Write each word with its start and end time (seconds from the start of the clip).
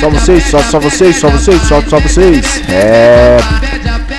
Só 0.00 0.10
vocês, 0.10 0.44
só, 0.44 0.62
só 0.62 0.78
vocês, 0.80 1.16
só 1.16 1.28
vocês, 1.30 1.62
só, 1.62 1.82
só 1.82 2.00
vocês. 2.00 2.62
É. 2.68 3.38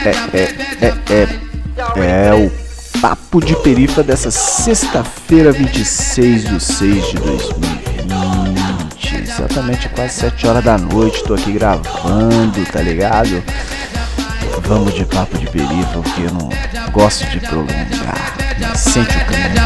É, 0.04 0.10
é, 0.38 0.54
é, 0.82 0.94
é. 1.14 1.46
É 1.98 2.34
o 2.34 2.52
Papo 3.00 3.40
de 3.40 3.56
Perifa 3.58 4.02
dessa 4.02 4.32
sexta-feira, 4.32 5.52
26 5.52 6.50
de 6.50 6.60
6 6.60 7.08
de 7.08 7.18
2020. 7.18 7.86
Exatamente 9.22 9.90
quase 9.90 10.14
7 10.14 10.48
horas 10.48 10.64
da 10.64 10.78
noite. 10.78 11.24
Tô 11.24 11.34
aqui 11.34 11.52
gravando, 11.52 12.66
tá 12.72 12.82
ligado? 12.82 13.44
Vamos 14.68 14.96
de 14.96 15.06
Papo 15.06 15.38
de 15.38 15.48
Perifa, 15.48 16.02
porque 16.02 16.22
eu 16.22 16.34
não 16.34 16.50
gosto 16.92 17.24
de 17.30 17.40
prolongar. 17.40 18.36
Sente 18.76 19.16
o 19.16 19.26
caminho. 19.26 19.66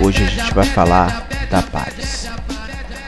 E 0.00 0.04
hoje 0.04 0.24
a 0.24 0.26
gente 0.26 0.54
vai 0.54 0.64
falar 0.64 1.26
da 1.50 1.60
paz. 1.60 2.30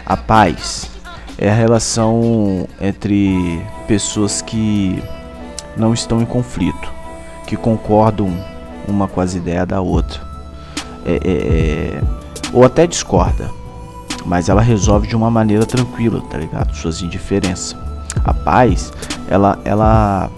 A 0.05 0.17
paz 0.17 0.91
é 1.39 1.49
a 1.49 1.55
relação 1.55 2.69
entre 2.79 3.65
pessoas 3.89 4.43
que 4.43 5.03
não 5.75 5.95
estão 5.95 6.21
em 6.21 6.27
conflito, 6.27 6.93
que 7.47 7.57
concordam 7.57 8.31
uma 8.87 9.09
com 9.09 9.21
as 9.21 9.35
ideias 9.35 9.67
da 9.67 9.81
outra, 9.81 10.21
é, 11.07 11.15
é, 11.15 11.97
é, 11.97 12.03
ou 12.53 12.65
até 12.65 12.87
discorda, 12.87 13.51
mas 14.27 14.49
ela 14.49 14.63
resolve 14.63 15.07
de 15.09 15.17
uma 15.17 15.31
maneira 15.31 15.67
tranquila, 15.67 16.23
tá 16.31 16.39
ligado? 16.39 16.75
Suas 16.75 17.03
indiferenças. 17.03 17.77
A 18.25 18.35
paz, 18.35 18.93
ela, 19.29 19.59
ela 19.65 20.31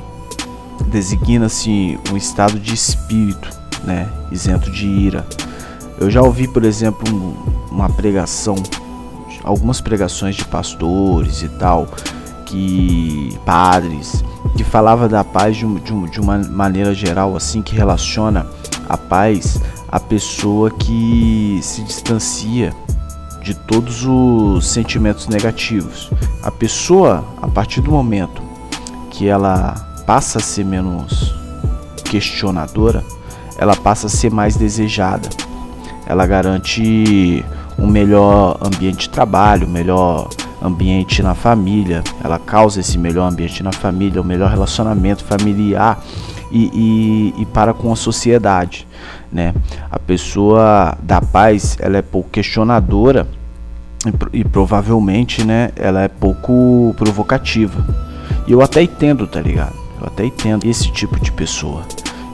designa-se 0.86 1.98
um 2.12 2.16
estado 2.16 2.58
de 2.58 2.74
espírito, 2.74 3.48
né, 3.82 4.08
isento 4.30 4.70
de 4.70 4.86
ira. 4.86 5.26
Eu 5.98 6.10
já 6.10 6.22
ouvi, 6.22 6.48
por 6.48 6.64
exemplo, 6.64 7.04
um, 7.12 7.34
uma 7.70 7.88
pregação, 7.88 8.56
algumas 9.42 9.80
pregações 9.80 10.36
de 10.36 10.44
pastores 10.44 11.42
e 11.42 11.48
tal, 11.48 11.88
que 12.46 13.36
padres 13.44 14.24
que 14.56 14.62
falava 14.62 15.08
da 15.08 15.24
paz 15.24 15.56
de, 15.56 15.66
de, 15.80 16.10
de 16.10 16.20
uma 16.20 16.38
maneira 16.38 16.94
geral, 16.94 17.36
assim, 17.36 17.62
que 17.62 17.74
relaciona 17.74 18.46
a 18.88 18.96
paz 18.96 19.60
à 19.88 19.98
pessoa 19.98 20.70
que 20.70 21.58
se 21.62 21.82
distancia 21.82 22.74
de 23.44 23.54
todos 23.54 24.04
os 24.06 24.66
sentimentos 24.66 25.28
negativos. 25.28 26.10
A 26.42 26.50
pessoa, 26.50 27.22
a 27.42 27.46
partir 27.46 27.82
do 27.82 27.90
momento 27.90 28.42
que 29.10 29.28
ela 29.28 29.74
passa 30.06 30.38
a 30.38 30.40
ser 30.40 30.64
menos 30.64 31.34
questionadora, 32.04 33.04
ela 33.58 33.76
passa 33.76 34.06
a 34.06 34.10
ser 34.10 34.32
mais 34.32 34.56
desejada. 34.56 35.28
Ela 36.06 36.26
garante 36.26 37.44
um 37.78 37.86
melhor 37.86 38.58
ambiente 38.62 39.00
de 39.00 39.10
trabalho, 39.10 39.68
melhor 39.68 40.28
ambiente 40.62 41.22
na 41.22 41.34
família, 41.34 42.02
ela 42.22 42.38
causa 42.38 42.80
esse 42.80 42.96
melhor 42.96 43.30
ambiente 43.30 43.62
na 43.62 43.72
família, 43.72 44.22
o 44.22 44.24
melhor 44.24 44.48
relacionamento 44.48 45.22
familiar 45.22 46.02
e, 46.50 46.70
e, 46.72 47.42
e 47.42 47.46
para 47.46 47.74
com 47.74 47.92
a 47.92 47.96
sociedade, 47.96 48.86
né? 49.32 49.54
A 49.90 49.98
pessoa 49.98 50.96
da 51.02 51.20
paz, 51.20 51.76
ela 51.80 51.96
é 51.96 52.02
pouco 52.02 52.30
questionadora 52.30 53.26
e, 54.32 54.40
e 54.40 54.44
provavelmente, 54.44 55.44
né, 55.44 55.70
ela 55.76 56.02
é 56.02 56.08
pouco 56.08 56.94
provocativa. 56.96 57.84
E 58.46 58.52
eu 58.52 58.60
até 58.60 58.82
entendo, 58.82 59.26
tá 59.26 59.40
ligado? 59.40 59.74
Eu 60.00 60.06
até 60.06 60.24
entendo 60.24 60.66
esse 60.66 60.90
tipo 60.92 61.18
de 61.20 61.32
pessoa. 61.32 61.82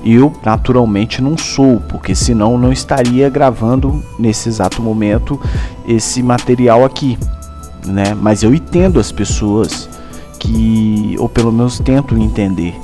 Eu 0.04 0.32
naturalmente 0.44 1.20
não 1.20 1.36
sou, 1.36 1.80
porque 1.88 2.14
senão 2.14 2.56
não 2.56 2.72
estaria 2.72 3.28
gravando 3.28 4.02
nesse 4.18 4.48
exato 4.48 4.82
momento 4.82 5.40
esse 5.86 6.22
material 6.22 6.84
aqui 6.84 7.18
né? 7.86 8.14
Mas 8.14 8.42
eu 8.42 8.54
entendo 8.54 9.00
as 9.00 9.12
pessoas 9.12 9.88
que, 10.38 11.16
ou 11.18 11.28
pelo 11.28 11.52
menos 11.52 11.78
tento 11.78 12.16
entender. 12.16 12.74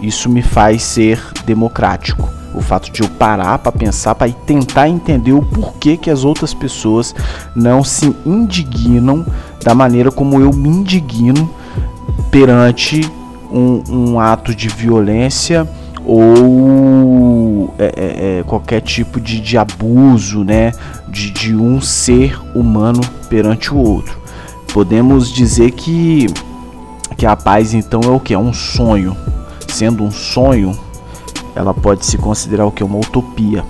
Isso 0.00 0.28
me 0.28 0.42
faz 0.42 0.82
ser 0.82 1.20
democrático. 1.44 2.28
O 2.54 2.60
fato 2.60 2.90
de 2.90 3.02
eu 3.02 3.08
parar 3.08 3.58
para 3.58 3.72
pensar, 3.72 4.14
para 4.14 4.30
tentar 4.30 4.88
entender 4.88 5.32
o 5.32 5.42
porquê 5.42 5.96
que 5.96 6.10
as 6.10 6.24
outras 6.24 6.54
pessoas 6.54 7.14
não 7.54 7.82
se 7.82 8.14
indignam 8.24 9.26
da 9.64 9.74
maneira 9.74 10.10
como 10.12 10.40
eu 10.40 10.52
me 10.52 10.68
indigno 10.68 11.50
perante 12.30 13.10
um, 13.50 13.82
um 13.88 14.20
ato 14.20 14.54
de 14.54 14.68
violência 14.68 15.68
ou 16.04 17.74
é, 17.78 17.84
é, 17.84 18.38
é, 18.38 18.42
qualquer 18.42 18.80
tipo 18.82 19.20
de, 19.20 19.40
de 19.40 19.56
abuso 19.56 20.44
né, 20.44 20.72
de, 21.08 21.30
de 21.30 21.54
um 21.54 21.80
ser 21.80 22.38
humano 22.54 23.00
perante 23.28 23.72
o 23.72 23.78
outro. 23.78 24.20
Podemos 24.72 25.32
dizer 25.32 25.70
que, 25.70 26.26
que 27.16 27.24
a 27.24 27.34
paz 27.36 27.72
então 27.72 28.00
é 28.02 28.08
o 28.08 28.20
que? 28.20 28.34
É 28.34 28.38
um 28.38 28.52
sonho. 28.52 29.16
Sendo 29.68 30.04
um 30.04 30.10
sonho, 30.10 30.76
ela 31.54 31.72
pode 31.72 32.04
se 32.04 32.18
considerar 32.18 32.66
o 32.66 32.72
que? 32.72 32.82
Uma 32.82 32.98
utopia, 32.98 33.64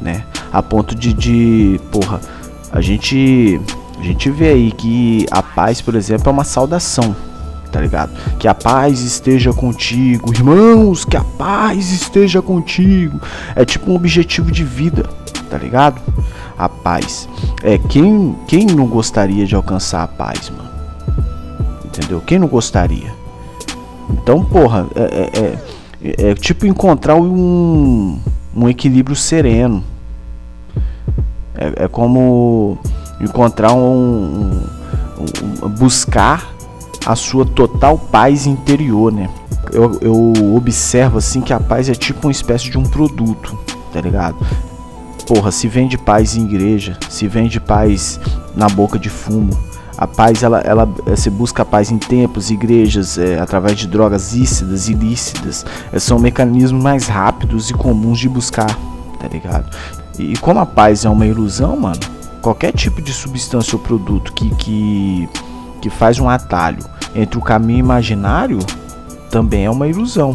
né? 0.00 0.24
A 0.52 0.62
ponto 0.62 0.94
de, 0.94 1.12
de 1.12 1.80
porra, 1.90 2.20
a 2.72 2.80
gente, 2.80 3.60
a 3.98 4.02
gente 4.02 4.30
vê 4.30 4.48
aí 4.48 4.72
que 4.72 5.26
a 5.30 5.42
paz, 5.42 5.80
por 5.80 5.94
exemplo, 5.94 6.28
é 6.28 6.32
uma 6.32 6.44
saudação, 6.44 7.14
tá 7.70 7.80
ligado? 7.80 8.10
Que 8.38 8.48
a 8.48 8.54
paz 8.54 9.00
esteja 9.00 9.52
contigo, 9.52 10.32
irmãos, 10.32 11.04
que 11.04 11.16
a 11.16 11.24
paz 11.24 11.92
esteja 11.92 12.40
contigo. 12.40 13.20
É 13.54 13.64
tipo 13.64 13.90
um 13.90 13.94
objetivo 13.94 14.50
de 14.50 14.64
vida, 14.64 15.08
tá 15.48 15.58
ligado? 15.58 16.00
A 16.56 16.68
paz. 16.68 17.28
É 17.62 17.78
quem 17.78 18.34
quem 18.46 18.66
não 18.66 18.86
gostaria 18.86 19.46
de 19.46 19.54
alcançar 19.54 20.02
a 20.02 20.08
paz, 20.08 20.50
mano? 20.50 20.70
Entendeu? 21.84 22.20
Quem 22.20 22.38
não 22.38 22.48
gostaria? 22.48 23.12
Então, 24.10 24.44
porra, 24.44 24.86
é, 24.94 25.02
é, 25.02 25.40
é, 25.40 25.58
é 26.02 26.34
tipo 26.34 26.66
encontrar 26.66 27.14
um, 27.14 28.18
um 28.54 28.68
equilíbrio 28.68 29.14
sereno. 29.14 29.84
É, 31.54 31.84
é 31.84 31.88
como 31.88 32.78
encontrar 33.20 33.72
um, 33.72 34.62
um, 35.18 35.66
um, 35.66 35.68
buscar 35.68 36.50
a 37.04 37.14
sua 37.14 37.44
total 37.44 37.98
paz 37.98 38.46
interior, 38.46 39.12
né? 39.12 39.28
Eu, 39.72 39.98
eu 40.00 40.54
observo 40.56 41.18
assim 41.18 41.40
que 41.40 41.52
a 41.52 41.60
paz 41.60 41.88
é 41.88 41.94
tipo 41.94 42.26
uma 42.26 42.32
espécie 42.32 42.70
de 42.70 42.78
um 42.78 42.82
produto, 42.82 43.58
tá 43.92 44.00
ligado? 44.00 44.36
Porra, 45.26 45.52
se 45.52 45.68
vende 45.68 45.98
paz 45.98 46.34
em 46.34 46.44
igreja, 46.44 46.98
se 47.08 47.28
vende 47.28 47.60
paz 47.60 48.18
na 48.56 48.68
boca 48.68 48.98
de 48.98 49.08
fumo. 49.08 49.56
A 50.00 50.06
paz, 50.06 50.42
ela, 50.42 50.60
ela 50.60 50.88
se 51.14 51.28
busca 51.28 51.60
a 51.60 51.64
paz 51.64 51.90
em 51.90 51.98
templos, 51.98 52.50
igrejas, 52.50 53.18
é, 53.18 53.38
através 53.38 53.76
de 53.76 53.86
drogas 53.86 54.32
lícitas, 54.32 54.88
ilícitas. 54.88 55.66
É, 55.92 55.98
são 55.98 56.18
mecanismos 56.18 56.82
mais 56.82 57.06
rápidos 57.06 57.68
e 57.68 57.74
comuns 57.74 58.18
de 58.18 58.26
buscar, 58.26 58.74
tá 59.18 59.28
ligado? 59.30 59.76
E, 60.18 60.32
e 60.32 60.36
como 60.38 60.58
a 60.58 60.64
paz 60.64 61.04
é 61.04 61.10
uma 61.10 61.26
ilusão, 61.26 61.76
mano, 61.76 62.00
qualquer 62.40 62.72
tipo 62.72 63.02
de 63.02 63.12
substância 63.12 63.76
ou 63.76 63.82
produto 63.82 64.32
que, 64.32 64.48
que, 64.54 65.28
que 65.82 65.90
faz 65.90 66.18
um 66.18 66.30
atalho 66.30 66.82
entre 67.14 67.38
o 67.38 67.42
caminho 67.42 67.80
imaginário 67.80 68.58
também 69.30 69.66
é 69.66 69.70
uma 69.70 69.86
ilusão 69.86 70.32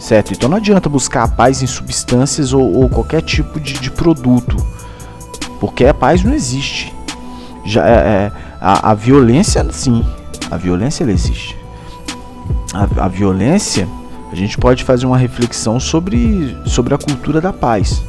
certo? 0.00 0.32
Então 0.32 0.48
não 0.48 0.56
adianta 0.56 0.88
buscar 0.88 1.24
a 1.24 1.28
paz 1.28 1.62
em 1.62 1.66
substâncias 1.66 2.52
ou, 2.52 2.74
ou 2.74 2.88
qualquer 2.88 3.22
tipo 3.22 3.60
de, 3.60 3.74
de, 3.74 3.90
produto, 3.90 4.56
porque 5.60 5.84
a 5.84 5.94
paz 5.94 6.24
não 6.24 6.32
existe. 6.32 6.92
Já 7.64 7.86
é, 7.86 7.92
é 7.92 8.32
a, 8.60 8.90
a, 8.90 8.94
violência, 8.94 9.66
sim, 9.72 10.04
a 10.50 10.56
violência 10.56 11.04
existe. 11.04 11.56
A, 12.72 13.04
a, 13.04 13.08
violência, 13.08 13.88
a 14.30 14.34
gente 14.34 14.56
pode 14.58 14.84
fazer 14.84 15.06
uma 15.06 15.18
reflexão 15.18 15.78
sobre, 15.78 16.56
sobre 16.66 16.94
a 16.94 16.98
cultura 16.98 17.40
da 17.40 17.52
paz, 17.52 18.02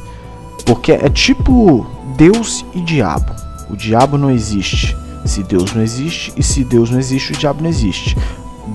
porque 0.64 0.92
é 0.92 1.08
tipo 1.08 1.86
Deus 2.16 2.64
e 2.74 2.80
diabo. 2.80 3.32
O 3.70 3.76
diabo 3.76 4.18
não 4.18 4.30
existe 4.30 4.96
se 5.24 5.42
Deus 5.42 5.72
não 5.72 5.82
existe 5.82 6.32
e 6.36 6.42
se 6.42 6.64
Deus 6.64 6.90
não 6.90 6.98
existe, 6.98 7.32
o 7.32 7.36
diabo 7.36 7.62
não 7.62 7.70
existe. 7.70 8.16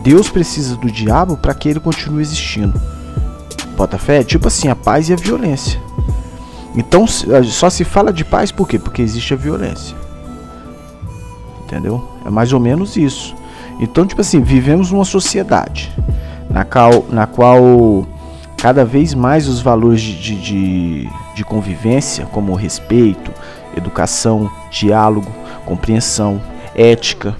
Deus 0.04 0.30
precisa 0.30 0.76
do 0.76 0.90
diabo 0.90 1.38
para 1.38 1.54
que 1.54 1.70
ele 1.70 1.80
continue 1.80 2.22
existindo. 2.22 2.80
Bota 3.76 3.98
fé? 3.98 4.24
Tipo 4.24 4.48
assim, 4.48 4.68
a 4.70 4.76
paz 4.76 5.10
e 5.10 5.14
a 5.14 5.16
violência. 5.16 5.80
Então 6.76 7.06
só 7.08 7.70
se 7.70 7.84
fala 7.84 8.14
de 8.14 8.24
paz 8.24 8.52
por 8.52 8.68
quê? 8.68 8.78
Porque 8.80 9.02
existe 9.02 9.34
a 9.34 9.38
violência. 9.38 9.96
Entendeu? 11.68 12.02
É 12.26 12.30
mais 12.30 12.54
ou 12.54 12.62
menos 12.62 12.96
isso. 12.96 13.36
Então, 13.78 14.08
tipo 14.08 14.22
assim, 14.22 14.40
vivemos 14.40 14.90
numa 14.90 15.04
sociedade 15.04 15.92
na 16.50 16.64
qual, 16.64 17.06
na 17.10 17.28
qual 17.28 18.08
cada 18.56 18.86
vez 18.86 19.14
mais 19.14 19.50
os 19.50 19.60
valores 19.60 20.02
de, 20.02 20.36
de, 20.36 21.10
de 21.36 21.44
convivência, 21.44 22.26
como 22.28 22.56
respeito, 22.56 23.32
educação, 23.76 24.50
diálogo, 24.72 25.30
compreensão, 25.66 26.42
ética, 26.74 27.36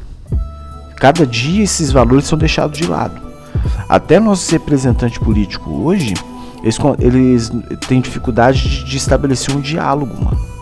cada 0.98 1.26
dia 1.26 1.64
esses 1.64 1.90
valores 1.90 2.26
são 2.26 2.38
deixados 2.38 2.78
de 2.78 2.86
lado. 2.86 3.22
Até 3.88 4.20
nossos 4.20 4.50
representantes 4.50 5.18
políticos 5.18 5.72
hoje, 5.72 6.14
eles, 6.62 6.78
eles 7.00 7.52
têm 7.88 8.02
dificuldade 8.02 8.62
de, 8.62 8.84
de 8.84 8.98
estabelecer 8.98 9.56
um 9.56 9.62
diálogo, 9.62 10.14
mano. 10.22 10.57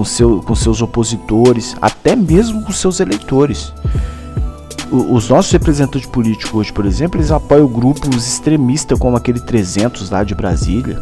Com, 0.00 0.04
seu, 0.06 0.40
com 0.40 0.54
seus 0.54 0.80
opositores, 0.80 1.76
até 1.78 2.16
mesmo 2.16 2.62
com 2.62 2.72
seus 2.72 3.00
eleitores. 3.00 3.70
Os 4.90 5.28
nossos 5.28 5.52
representantes 5.52 6.08
políticos 6.08 6.54
hoje, 6.54 6.72
por 6.72 6.86
exemplo, 6.86 7.20
eles 7.20 7.30
apoiam 7.30 7.66
grupos 7.66 8.26
extremistas 8.26 8.98
como 8.98 9.14
aquele 9.14 9.40
300 9.40 10.08
lá 10.08 10.24
de 10.24 10.34
Brasília, 10.34 10.98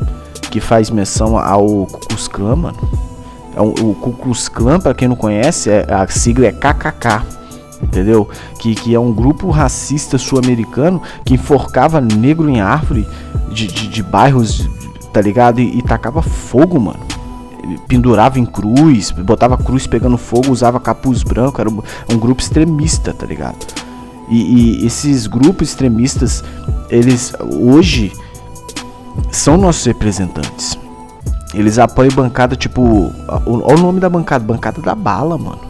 que 0.50 0.58
faz 0.58 0.90
menção 0.90 1.38
ao 1.38 1.86
Ku 1.86 2.28
Klan, 2.28 2.56
mano. 2.56 2.78
É 3.54 3.60
o, 3.60 3.68
o 3.68 3.94
Ku 3.94 4.14
Klux 4.14 4.48
Klan, 4.48 4.80
para 4.80 4.92
quem 4.94 5.06
não 5.06 5.14
conhece, 5.14 5.70
é, 5.70 5.86
a 5.88 6.04
sigla 6.08 6.46
é 6.46 6.52
KKK 6.52 7.38
entendeu? 7.80 8.28
Que, 8.58 8.74
que 8.74 8.92
é 8.92 8.98
um 8.98 9.12
grupo 9.12 9.48
racista 9.50 10.18
sul-americano 10.18 11.00
que 11.24 11.34
enforcava 11.34 12.00
negro 12.00 12.50
em 12.50 12.60
árvore 12.60 13.06
de, 13.52 13.68
de, 13.68 13.86
de 13.86 14.02
bairros, 14.02 14.68
tá 15.12 15.20
ligado? 15.20 15.60
E, 15.60 15.78
e, 15.78 15.82
tacava 15.82 16.20
fogo, 16.20 16.80
mano. 16.80 17.07
Pendurava 17.86 18.38
em 18.38 18.46
cruz, 18.46 19.10
botava 19.10 19.58
cruz 19.58 19.86
pegando 19.86 20.16
fogo, 20.16 20.50
usava 20.50 20.78
capuz 20.78 21.22
branco, 21.22 21.60
era 21.60 21.68
um, 21.68 22.18
grupo 22.18 22.40
extremista, 22.40 23.12
tá 23.12 23.26
ligado? 23.26 23.66
E, 24.28 24.82
e, 24.82 24.86
esses 24.86 25.26
grupos 25.26 25.70
extremistas, 25.70 26.44
eles 26.90 27.32
hoje 27.40 28.12
são 29.30 29.56
nossos 29.56 29.84
representantes. 29.84 30.78
Eles 31.54 31.78
apoiam 31.78 32.14
bancada 32.14 32.54
tipo. 32.54 33.12
Olha 33.46 33.78
o 33.78 33.80
nome 33.80 34.00
da 34.00 34.08
bancada, 34.08 34.44
bancada 34.44 34.82
da 34.82 34.94
bala, 34.94 35.38
mano. 35.38 35.68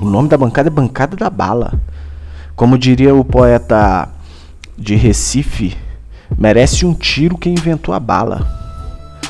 O 0.00 0.04
nome 0.04 0.28
da 0.28 0.36
bancada 0.36 0.68
é 0.68 0.70
Bancada 0.70 1.16
da 1.16 1.28
Bala. 1.28 1.72
Como 2.54 2.78
diria 2.78 3.12
o 3.14 3.24
poeta 3.24 4.08
de 4.76 4.94
Recife, 4.94 5.76
merece 6.38 6.86
um 6.86 6.94
tiro 6.94 7.36
quem 7.36 7.54
inventou 7.54 7.92
a 7.92 7.98
bala. 7.98 8.46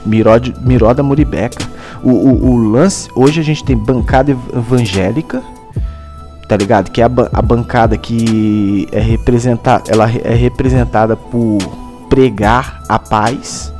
Miró, 0.05 0.37
de, 0.37 0.55
Miró 0.60 0.93
da 0.93 1.02
Muribeca. 1.02 1.66
O, 2.08 2.10
o, 2.10 2.50
o, 2.52 2.56
lance, 2.56 3.10
hoje 3.14 3.38
a 3.38 3.44
gente 3.44 3.62
tem 3.62 3.76
bancada 3.76 4.31
evangélica, 4.31 5.43
tá 6.49 6.56
ligado? 6.56 6.90
Que 6.90 7.02
é 7.02 7.05
a, 7.05 7.10
a 7.34 7.43
bancada 7.43 7.99
que 7.99 8.88
é 8.90 8.99
representada, 8.99 9.84
ela 9.88 10.10
é 10.10 10.34
representada 10.34 11.14
por 11.14 11.58
pregar 12.08 12.82
a 12.88 12.99
paz 12.99 13.75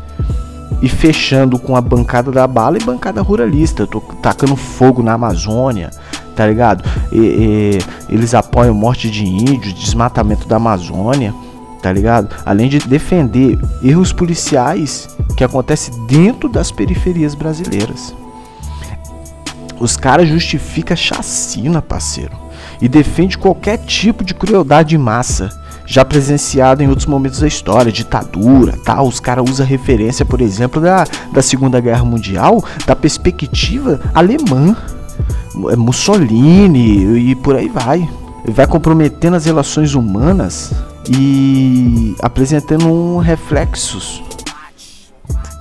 e 0.83 0.91
fechando 0.91 1.59
com 1.59 1.75
a 1.75 1.81
bancada 1.81 2.31
da 2.31 2.47
bala 2.47 2.77
e 2.77 2.85
bancada 2.85 3.23
ruralista. 3.23 3.85
Eu 3.85 3.87
tô 3.87 4.01
tacando 4.21 4.55
fogo 4.57 5.03
na 5.03 5.15
Amazônia, 5.15 5.89
tá 6.37 6.47
ligado? 6.47 6.85
E, 7.11 7.19
e, 7.19 7.79
eles 8.11 8.35
apoiam 8.35 8.75
morte 8.75 9.11
de 9.11 9.25
índios, 9.25 9.73
desmatamento 9.73 10.47
da 10.47 10.57
Amazônia, 10.57 11.35
tá 11.81 11.91
ligado? 11.91 12.37
Além 12.45 12.69
de 12.69 12.79
defender 12.81 13.59
erros 13.83 14.13
policiais 14.13 15.17
que 15.39 15.45
acontecem 15.45 15.95
dentro 16.07 16.49
das 16.49 16.73
periferias 16.73 17.33
brasileiras. 17.33 18.13
Os 19.79 19.97
caras 19.97 20.29
justificam 20.29 20.97
chacina, 20.97 21.81
parceiro, 21.81 22.37
e 22.83 22.89
defende 22.89 23.39
qualquer 23.39 23.79
tipo 23.79 24.25
de 24.25 24.35
crueldade 24.35 24.97
em 24.97 24.99
massa 24.99 25.49
já 25.87 26.05
presenciado 26.05 26.83
em 26.83 26.89
outros 26.89 27.07
momentos 27.07 27.39
da 27.39 27.47
história, 27.47 27.93
ditadura, 27.93 28.75
tal. 28.85 29.07
Os 29.07 29.21
caras 29.21 29.49
usam 29.49 29.65
referência, 29.65 30.25
por 30.25 30.41
exemplo, 30.41 30.83
da, 30.83 31.07
da 31.33 31.41
Segunda 31.41 31.81
Guerra 31.81 32.05
Mundial, 32.05 32.63
da 32.85 32.97
perspectiva 32.97 34.01
alemã. 34.13 34.77
É 35.71 35.77
Mussolini 35.77 37.31
e 37.31 37.35
por 37.37 37.55
aí 37.55 37.69
vai. 37.69 38.07
Vai 38.45 38.67
comprometendo 38.67 39.37
as 39.37 39.47
relações 39.47 39.95
humanas 39.95 40.73
e 41.09 42.15
apresentando 42.21 42.87
um 42.87 43.19
reflexos, 43.19 44.23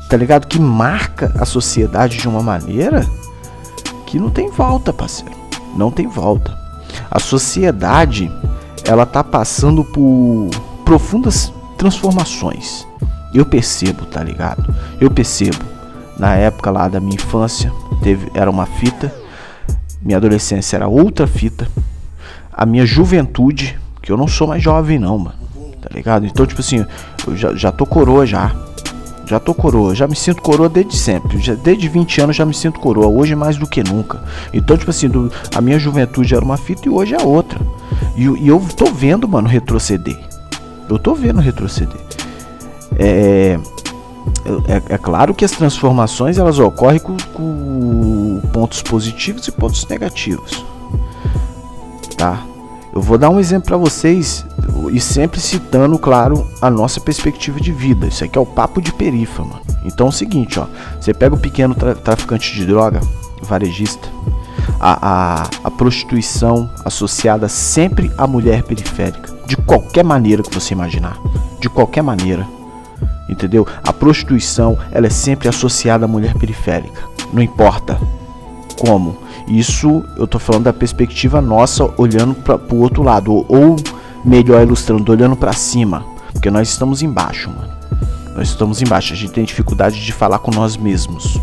tá 0.09 0.17
ligado? 0.17 0.47
Que 0.47 0.59
marca 0.59 1.33
a 1.39 1.45
sociedade 1.45 2.17
de 2.17 2.27
uma 2.27 2.41
maneira 2.41 3.05
que 4.05 4.19
não 4.19 4.29
tem 4.29 4.49
volta, 4.49 4.93
parceiro. 4.93 5.35
Não 5.75 5.91
tem 5.91 6.07
volta. 6.07 6.57
A 7.11 7.19
sociedade 7.19 8.31
ela 8.85 9.05
tá 9.05 9.23
passando 9.23 9.83
por 9.83 10.49
profundas 10.85 11.51
transformações. 11.77 12.87
Eu 13.33 13.45
percebo, 13.45 14.05
tá 14.05 14.23
ligado? 14.23 14.73
Eu 14.99 15.11
percebo. 15.11 15.59
Na 16.17 16.33
época 16.35 16.71
lá 16.71 16.87
da 16.87 16.99
minha 16.99 17.15
infância, 17.15 17.71
teve 18.01 18.31
era 18.33 18.49
uma 18.49 18.65
fita 18.65 19.13
minha 20.01 20.17
adolescência 20.17 20.77
era 20.77 20.87
outra 20.87 21.27
fita. 21.27 21.67
A 22.51 22.65
minha 22.65 22.85
juventude, 22.85 23.77
que 24.01 24.11
eu 24.11 24.17
não 24.17 24.27
sou 24.27 24.47
mais 24.47 24.63
jovem 24.63 24.97
não, 24.97 25.17
mano. 25.17 25.35
Tá 25.81 25.89
ligado? 25.93 26.25
Então, 26.25 26.45
tipo 26.45 26.61
assim, 26.61 26.85
eu 27.27 27.35
já, 27.35 27.53
já 27.53 27.71
tô 27.71 27.85
coroa 27.85 28.25
já. 28.25 28.55
Já 29.27 29.41
tô 29.41 29.53
coroa, 29.53 29.93
já 29.93 30.07
me 30.07 30.15
sinto 30.15 30.41
coroa 30.41 30.69
desde 30.69 30.95
sempre. 30.95 31.37
Já, 31.39 31.53
desde 31.53 31.89
20 31.89 32.21
anos 32.21 32.35
já 32.35 32.45
me 32.45 32.53
sinto 32.53 32.79
coroa, 32.79 33.07
hoje 33.07 33.35
mais 33.35 33.57
do 33.57 33.67
que 33.67 33.83
nunca. 33.83 34.23
Então, 34.53 34.77
tipo 34.77 34.89
assim, 34.89 35.09
do, 35.09 35.29
a 35.53 35.59
minha 35.59 35.77
juventude 35.77 36.33
era 36.33 36.43
uma 36.43 36.55
fita 36.55 36.87
e 36.87 36.89
hoje 36.89 37.13
é 37.13 37.21
outra. 37.21 37.59
E, 38.15 38.23
e 38.23 38.47
eu 38.47 38.65
tô 38.77 38.85
vendo, 38.85 39.27
mano, 39.27 39.49
retroceder. 39.49 40.17
Eu 40.89 40.97
tô 40.97 41.13
vendo 41.13 41.41
retroceder. 41.41 41.99
É, 42.97 43.59
é, 44.65 44.93
é, 44.93 44.97
claro 44.97 45.33
que 45.33 45.43
as 45.43 45.51
transformações 45.51 46.37
elas 46.37 46.57
ocorrem 46.57 46.99
com, 46.99 47.17
com, 47.33 48.41
pontos 48.53 48.81
positivos 48.81 49.45
e 49.47 49.51
pontos 49.51 49.85
negativos, 49.87 50.63
tá? 52.15 52.41
Eu 52.93 53.01
vou 53.01 53.17
dar 53.17 53.29
um 53.29 53.39
exemplo 53.39 53.67
para 53.67 53.77
vocês 53.77 54.45
e 54.91 54.99
sempre 54.99 55.39
citando, 55.39 55.97
claro, 55.97 56.47
a 56.61 56.69
nossa 56.69 56.99
perspectiva 56.99 57.59
de 57.59 57.71
vida. 57.71 58.07
Isso 58.07 58.23
aqui 58.23 58.37
é 58.37 58.41
o 58.41 58.45
papo 58.45 58.81
de 58.81 58.93
perifa, 58.93 59.43
mano. 59.43 59.61
Então 59.83 60.07
é 60.07 60.09
o 60.09 60.13
seguinte, 60.13 60.59
ó, 60.59 60.65
você 60.99 61.13
pega 61.13 61.35
o 61.35 61.39
pequeno 61.39 61.73
tra 61.73 61.95
traficante 61.95 62.53
de 62.53 62.65
droga, 62.65 62.99
varejista, 63.41 64.07
a, 64.79 65.43
a, 65.43 65.49
a 65.63 65.71
prostituição 65.71 66.69
associada 66.83 67.47
sempre 67.47 68.11
à 68.17 68.27
mulher 68.27 68.63
periférica, 68.63 69.33
de 69.45 69.55
qualquer 69.57 70.03
maneira 70.03 70.43
que 70.43 70.53
você 70.53 70.73
imaginar, 70.73 71.17
de 71.59 71.69
qualquer 71.69 72.03
maneira 72.03 72.45
entendeu? 73.29 73.67
A 73.83 73.91
prostituição 73.91 74.77
ela 74.91 75.07
é 75.07 75.09
sempre 75.09 75.47
associada 75.47 76.05
à 76.05 76.07
mulher 76.07 76.33
periférica, 76.35 77.01
não 77.33 77.41
importa 77.41 77.99
como. 78.79 79.17
Isso 79.47 80.03
eu 80.17 80.27
tô 80.27 80.39
falando 80.39 80.65
da 80.65 80.73
perspectiva 80.73 81.41
nossa, 81.41 81.89
olhando 81.97 82.35
para 82.35 82.59
o 82.71 82.79
outro 82.79 83.03
lado, 83.03 83.33
ou, 83.33 83.45
ou 83.47 83.75
melhor 84.23 84.61
ilustrando, 84.61 85.11
olhando 85.11 85.35
para 85.35 85.53
cima, 85.53 86.05
porque 86.31 86.49
nós 86.49 86.69
estamos 86.69 87.01
embaixo, 87.01 87.49
mano. 87.49 87.77
Nós 88.35 88.49
estamos 88.49 88.81
embaixo, 88.81 89.13
a 89.13 89.15
gente 89.15 89.31
tem 89.31 89.43
dificuldade 89.43 90.03
de 90.03 90.11
falar 90.13 90.39
com 90.39 90.51
nós 90.51 90.77
mesmos. 90.77 91.39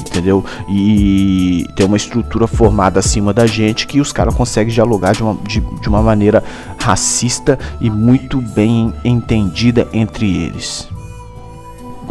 Entendeu? 0.00 0.44
E 0.68 1.66
tem 1.76 1.86
uma 1.86 1.96
estrutura 1.96 2.46
formada 2.46 3.00
acima 3.00 3.32
da 3.32 3.46
gente 3.46 3.86
que 3.86 4.00
os 4.00 4.12
caras 4.12 4.34
conseguem 4.34 4.72
dialogar 4.72 5.12
de 5.12 5.22
uma, 5.22 5.34
de, 5.46 5.60
de 5.60 5.88
uma 5.88 6.02
maneira 6.02 6.42
racista 6.78 7.58
e 7.80 7.90
muito 7.90 8.40
bem 8.40 8.92
entendida 9.04 9.88
entre 9.92 10.44
eles 10.44 10.88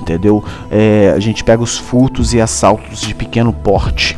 entendeu? 0.02 0.44
É, 0.70 1.14
a 1.16 1.20
gente 1.20 1.44
pega 1.44 1.62
os 1.62 1.78
furtos 1.78 2.34
e 2.34 2.42
assaltos 2.42 3.02
de 3.02 3.14
pequeno 3.14 3.54
porte. 3.54 4.18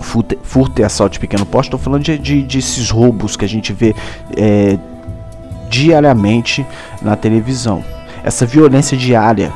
Furto, 0.00 0.36
furto 0.42 0.80
e 0.80 0.84
assalto 0.84 1.14
de 1.14 1.20
pequeno 1.20 1.46
porte, 1.46 1.66
estou 1.66 1.80
falando 1.80 2.02
de, 2.02 2.18
de, 2.18 2.42
desses 2.42 2.90
roubos 2.90 3.36
que 3.36 3.44
a 3.44 3.48
gente 3.48 3.72
vê 3.72 3.94
é, 4.36 4.78
diariamente 5.72 6.66
na 7.00 7.16
televisão. 7.16 7.82
Essa 8.22 8.44
violência 8.44 8.96
diária, 8.96 9.50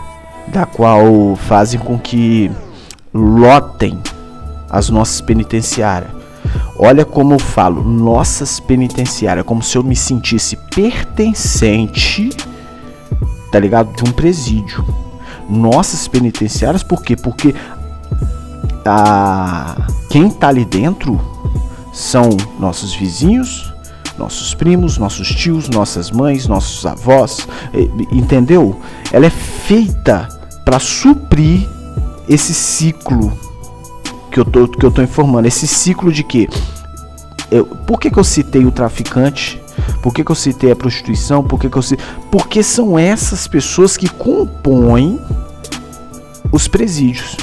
da 0.49 0.65
qual 0.65 1.37
fazem 1.37 1.79
com 1.79 1.99
que 1.99 2.51
lotem 3.13 4.01
as 4.71 4.89
nossas 4.89 5.21
penitenciárias. 5.21 6.11
Olha 6.79 7.05
como 7.05 7.35
eu 7.35 7.39
falo, 7.39 7.83
nossas 7.83 8.59
penitenciárias, 8.59 9.45
como 9.45 9.63
se 9.63 9.77
eu 9.77 9.85
me 9.85 9.95
sentisse 9.95 10.57
pertencente, 10.75 12.31
tá 13.53 13.59
ligado? 13.59 13.95
De 13.95 14.09
um 14.09 14.13
presídio 14.13 14.85
nossas 15.49 16.09
penitenciárias, 16.09 16.83
por 16.83 17.03
quê? 17.03 17.17
Porque 17.17 17.55
a, 18.85 19.87
quem 20.11 20.27
está 20.27 20.49
ali 20.49 20.65
dentro 20.65 21.21
são 21.93 22.31
nossos 22.59 22.95
vizinhos, 22.95 23.73
nossos 24.19 24.55
primos, 24.55 24.99
nossos 24.99 25.29
tios, 25.29 25.69
nossas 25.69 26.11
mães, 26.11 26.47
nossos 26.47 26.85
avós, 26.87 27.47
entendeu? 28.11 28.81
Ela 29.13 29.27
é 29.27 29.31
feita 29.31 30.29
para 30.65 30.79
suprir 30.79 31.69
esse 32.29 32.55
ciclo 32.55 33.33
que 34.31 34.41
eu 34.41 34.45
tô, 34.45 34.69
que 34.69 34.85
eu 34.85 34.91
tô 34.91 35.03
informando, 35.03 35.47
esse 35.47 35.67
ciclo 35.67 36.13
de 36.13 36.23
que 36.23 36.49
eu, 37.51 37.65
por 37.65 38.01
que, 38.01 38.11
que 38.11 38.19
eu 38.19 38.25
citei 38.25 38.65
o 38.65 38.73
traficante? 38.73 39.63
Por 40.03 40.13
que, 40.13 40.25
que 40.25 40.31
eu 40.31 40.37
citei 40.37 40.73
a 40.73 40.77
prostituição? 40.77 41.45
Por 41.45 41.61
que, 41.61 41.69
que 41.69 41.77
eu 41.77 41.83
citei... 41.83 42.05
Porque 42.31 42.63
são 42.63 42.99
essas 42.99 43.47
pessoas 43.47 43.97
que 43.97 44.09
compõem 44.09 45.21
os 46.51 46.67
presídios. 46.67 47.37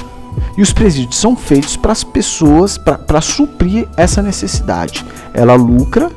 E 0.58 0.62
os 0.62 0.74
presídios 0.74 1.18
são 1.18 1.36
feitos 1.36 1.76
para 1.76 1.92
as 1.92 2.04
pessoas, 2.04 2.78
para 2.78 3.22
suprir 3.22 3.88
essa 3.96 4.22
necessidade. 4.22 5.06
Ela 5.34 5.56
lucra, 5.56 6.12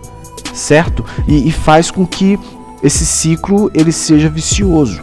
certo? 0.56 1.04
E, 1.28 1.48
e 1.48 1.52
faz 1.52 1.90
com 1.90 2.06
que 2.06 2.38
esse 2.82 3.04
ciclo 3.04 3.70
ele 3.74 3.92
seja 3.92 4.28
vicioso. 4.28 5.00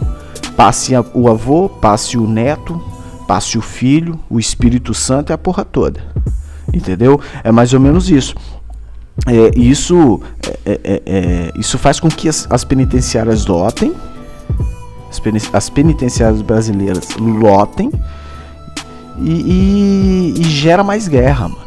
Passe 0.56 0.92
o 1.12 1.28
avô, 1.28 1.68
passe 1.68 2.16
o 2.16 2.26
neto, 2.26 2.80
passe 3.26 3.58
o 3.58 3.62
filho, 3.62 4.18
o 4.28 4.38
Espírito 4.38 4.94
Santo 4.94 5.30
e 5.30 5.32
a 5.32 5.38
porra 5.38 5.64
toda. 5.64 6.00
Entendeu? 6.72 7.20
É 7.42 7.50
mais 7.50 7.72
ou 7.72 7.80
menos 7.80 8.10
isso. 8.10 8.34
É, 9.26 9.58
isso, 9.58 10.20
é, 10.66 10.80
é, 10.84 11.02
é 11.06 11.52
isso 11.56 11.78
faz 11.78 12.00
com 12.00 12.08
que 12.08 12.28
as, 12.28 12.46
as 12.50 12.64
penitenciárias 12.64 13.46
lotem, 13.46 13.94
as, 15.08 15.54
as, 15.54 15.70
penitenciárias 15.70 16.42
brasileiras 16.42 17.08
lotem 17.16 17.92
e, 19.20 19.30
e, 19.30 20.40
e 20.40 20.44
gera 20.44 20.82
mais 20.82 21.06
guerra, 21.06 21.48
mano. 21.48 21.64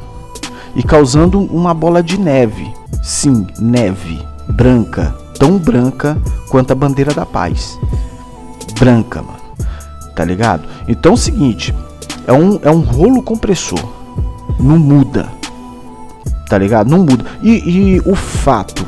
E 0.75 0.83
causando 0.83 1.39
uma 1.39 1.73
bola 1.73 2.03
de 2.03 2.19
neve. 2.19 2.71
Sim, 3.01 3.47
neve. 3.59 4.25
Branca. 4.49 5.15
Tão 5.37 5.57
branca 5.57 6.17
quanto 6.49 6.71
a 6.71 6.75
bandeira 6.75 7.13
da 7.13 7.25
paz. 7.25 7.77
Branca, 8.79 9.21
mano. 9.21 9.37
Tá 10.15 10.23
ligado? 10.23 10.67
Então 10.87 11.11
é 11.11 11.15
o 11.15 11.17
seguinte. 11.17 11.73
É 12.25 12.33
um, 12.33 12.59
é 12.61 12.71
um 12.71 12.81
rolo 12.81 13.21
compressor. 13.21 13.79
Não 14.59 14.77
muda. 14.77 15.29
Tá 16.49 16.57
ligado? 16.57 16.89
Não 16.89 16.99
muda. 16.99 17.25
E, 17.41 17.51
e 17.51 17.99
o 18.05 18.15
fato 18.15 18.85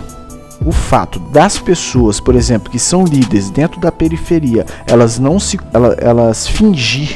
o 0.66 0.72
fato 0.72 1.20
das 1.20 1.58
pessoas, 1.58 2.20
por 2.20 2.36
exemplo, 2.36 2.70
que 2.70 2.80
são 2.80 3.06
líderes 3.06 3.50
dentro 3.50 3.80
da 3.80 3.92
periferia, 3.92 4.66
elas 4.88 5.18
não 5.18 5.40
se 5.40 5.58
elas, 5.74 5.96
elas 6.00 6.48
fingir 6.48 7.16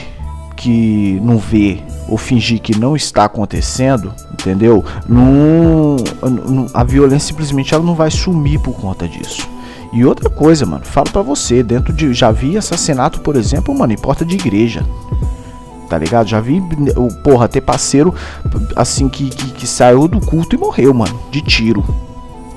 que 0.55 1.19
não 1.21 1.37
vê 1.37 1.81
ou 2.07 2.17
fingir 2.17 2.61
que 2.61 2.77
não 2.77 2.95
está 2.95 3.25
acontecendo, 3.25 4.13
entendeu? 4.31 4.83
Não, 5.07 5.97
a 6.73 6.83
violência 6.83 7.27
simplesmente 7.27 7.73
ela 7.73 7.83
não 7.83 7.95
vai 7.95 8.11
sumir 8.11 8.59
por 8.59 8.73
conta 8.73 9.07
disso. 9.07 9.47
E 9.91 10.03
outra 10.03 10.29
coisa, 10.29 10.65
mano, 10.65 10.83
falo 10.85 11.09
para 11.11 11.21
você, 11.21 11.61
dentro 11.61 11.93
de 11.93 12.13
já 12.13 12.31
vi 12.31 12.57
assassinato, 12.57 13.21
por 13.21 13.35
exemplo, 13.35 13.77
mano, 13.77 13.93
em 13.93 13.97
porta 13.97 14.25
de 14.25 14.35
igreja. 14.35 14.83
Tá 15.87 15.97
ligado? 15.97 16.27
Já 16.27 16.39
vi, 16.39 16.61
porra, 17.23 17.47
ter 17.47 17.61
parceiro 17.61 18.13
assim 18.75 19.07
que, 19.07 19.29
que, 19.29 19.51
que 19.51 19.67
saiu 19.67 20.07
do 20.07 20.19
culto 20.19 20.55
e 20.55 20.59
morreu, 20.59 20.93
mano, 20.93 21.19
de 21.29 21.41
tiro. 21.41 21.85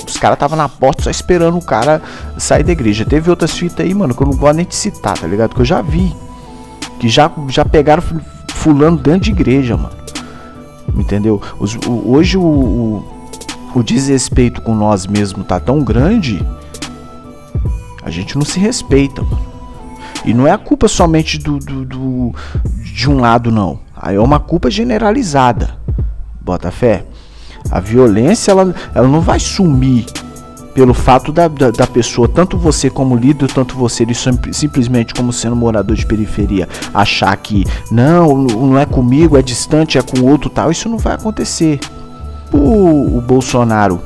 Os 0.06 0.16
caras 0.16 0.38
tava 0.38 0.56
na 0.56 0.68
porta 0.68 1.02
só 1.02 1.10
esperando 1.10 1.58
o 1.58 1.64
cara 1.64 2.00
sair 2.38 2.62
da 2.62 2.72
igreja. 2.72 3.04
Teve 3.04 3.28
outras 3.28 3.52
fitas 3.52 3.84
aí, 3.84 3.92
mano, 3.92 4.14
que 4.14 4.22
eu 4.22 4.26
não 4.28 4.36
gosto 4.36 4.56
nem 4.56 4.64
de 4.64 4.74
citar, 4.74 5.18
tá 5.18 5.26
ligado? 5.26 5.54
Que 5.54 5.60
eu 5.60 5.64
já 5.64 5.82
vi 5.82 6.14
que 6.98 7.08
já, 7.08 7.30
já 7.48 7.64
pegaram 7.64 8.02
fulano 8.66 8.96
dentro 8.96 9.20
de 9.20 9.30
igreja, 9.30 9.76
mano. 9.76 9.94
Entendeu? 10.96 11.40
Hoje 12.04 12.36
o, 12.36 12.42
o, 12.42 13.04
o 13.76 13.82
desrespeito 13.84 14.60
com 14.60 14.74
nós 14.74 15.06
mesmos 15.06 15.46
tá 15.46 15.60
tão 15.60 15.84
grande, 15.84 16.44
a 18.02 18.10
gente 18.10 18.36
não 18.36 18.44
se 18.44 18.58
respeita, 18.58 19.22
mano. 19.22 19.46
E 20.24 20.34
não 20.34 20.48
é 20.48 20.50
a 20.50 20.58
culpa 20.58 20.88
somente 20.88 21.38
do, 21.38 21.58
do, 21.58 21.84
do 21.84 22.34
de 22.82 23.08
um 23.08 23.20
lado, 23.20 23.52
não. 23.52 23.78
Aí 23.96 24.16
é 24.16 24.20
uma 24.20 24.40
culpa 24.40 24.68
generalizada. 24.68 25.78
Bota 26.40 26.72
fé. 26.72 27.04
A 27.70 27.78
violência, 27.78 28.50
ela, 28.50 28.74
ela 28.92 29.06
não 29.06 29.20
vai 29.20 29.38
sumir 29.38 30.06
pelo 30.76 30.92
fato 30.92 31.32
da, 31.32 31.48
da, 31.48 31.70
da, 31.70 31.86
pessoa, 31.86 32.28
tanto 32.28 32.58
você 32.58 32.90
como 32.90 33.16
líder, 33.16 33.50
tanto 33.50 33.74
você 33.74 34.02
ele 34.02 34.12
simplesmente 34.52 35.14
como 35.14 35.32
sendo 35.32 35.56
morador 35.56 35.96
de 35.96 36.04
periferia, 36.04 36.68
achar 36.92 37.34
que 37.38 37.64
não, 37.90 38.36
não 38.36 38.78
é 38.78 38.84
comigo, 38.84 39.38
é 39.38 39.42
distante, 39.42 39.96
é 39.96 40.02
com 40.02 40.20
outro 40.26 40.50
tal, 40.50 40.70
isso 40.70 40.86
não 40.86 40.98
vai 40.98 41.14
acontecer. 41.14 41.80
O, 42.52 43.16
o 43.16 43.22
Bolsonaro 43.22 44.02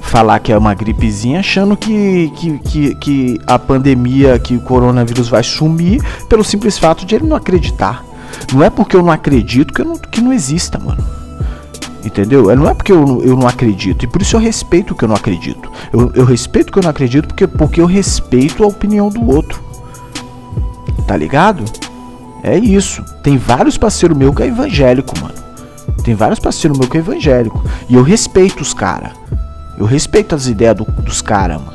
falar 0.00 0.38
que 0.38 0.50
é 0.50 0.56
uma 0.56 0.72
gripezinha, 0.72 1.40
achando 1.40 1.76
que, 1.76 2.32
que, 2.36 2.58
que, 2.60 2.94
que 2.94 3.40
a 3.46 3.58
pandemia, 3.58 4.38
que 4.38 4.56
o 4.56 4.60
coronavírus 4.62 5.28
vai 5.28 5.42
sumir, 5.42 6.02
pelo 6.26 6.42
simples 6.42 6.78
fato 6.78 7.04
de 7.04 7.16
ele 7.16 7.26
não 7.26 7.36
acreditar. 7.36 8.02
Não 8.50 8.62
é 8.62 8.70
porque 8.70 8.96
eu 8.96 9.02
não 9.02 9.10
acredito 9.10 9.74
que, 9.74 9.84
não, 9.84 9.96
que 9.98 10.22
não 10.22 10.32
exista, 10.32 10.78
mano. 10.78 11.15
Entendeu? 12.06 12.54
Não 12.54 12.70
é 12.70 12.74
porque 12.74 12.92
eu, 12.92 13.20
eu 13.24 13.36
não 13.36 13.48
acredito. 13.48 14.04
E 14.04 14.06
por 14.06 14.22
isso 14.22 14.36
eu 14.36 14.40
respeito 14.40 14.94
o 14.94 14.96
que 14.96 15.02
eu 15.02 15.08
não 15.08 15.16
acredito. 15.16 15.68
Eu, 15.92 16.12
eu 16.14 16.24
respeito 16.24 16.68
o 16.68 16.72
que 16.72 16.78
eu 16.78 16.84
não 16.84 16.90
acredito 16.90 17.26
porque, 17.26 17.48
porque 17.48 17.80
eu 17.80 17.86
respeito 17.86 18.62
a 18.62 18.66
opinião 18.68 19.08
do 19.08 19.28
outro. 19.28 19.60
Tá 21.04 21.16
ligado? 21.16 21.64
É 22.44 22.56
isso. 22.56 23.04
Tem 23.24 23.36
vários 23.36 23.76
parceiros 23.76 24.16
meus 24.16 24.36
que 24.36 24.44
é 24.44 24.46
evangélico, 24.46 25.18
mano. 25.20 25.34
Tem 26.04 26.14
vários 26.14 26.38
parceiros 26.38 26.78
meus 26.78 26.88
que 26.88 26.96
é 26.96 27.00
evangélico. 27.00 27.60
E 27.88 27.96
eu 27.96 28.04
respeito 28.04 28.60
os 28.60 28.72
caras. 28.72 29.10
Eu 29.76 29.84
respeito 29.84 30.32
as 30.32 30.46
ideias 30.46 30.76
do, 30.76 30.84
dos 30.84 31.20
caras, 31.20 31.60
mano. 31.60 31.72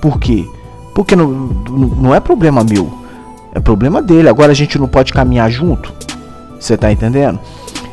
Por 0.00 0.20
quê? 0.20 0.48
Porque 0.94 1.16
não, 1.16 1.28
não 1.28 2.14
é 2.14 2.20
problema 2.20 2.62
meu. 2.62 2.88
É 3.52 3.58
problema 3.58 4.00
dele. 4.00 4.28
Agora 4.28 4.52
a 4.52 4.54
gente 4.54 4.78
não 4.78 4.86
pode 4.86 5.12
caminhar 5.12 5.50
junto. 5.50 5.92
Você 6.60 6.76
tá 6.76 6.92
entendendo? 6.92 7.40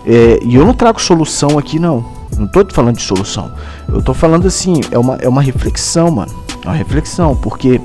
É, 0.06 0.40
e 0.44 0.56
eu 0.56 0.66
não 0.66 0.74
trago 0.74 1.02
solução 1.02 1.58
aqui, 1.58 1.80
não. 1.80 2.06
Não 2.38 2.48
tô 2.48 2.66
falando 2.72 2.98
de 2.98 3.04
solução. 3.04 3.52
Eu 3.88 4.02
tô 4.02 4.14
falando 4.14 4.48
assim, 4.48 4.82
é 4.92 4.98
uma, 4.98 5.16
é 5.18 5.30
uma 5.30 5.42
reflexão, 5.42 6.10
mano. 6.12 6.34
É 6.64 6.68
uma 6.68 6.76
reflexão, 6.76 7.36
porque 7.36 7.80